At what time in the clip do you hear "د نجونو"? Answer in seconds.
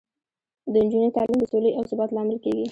0.71-1.09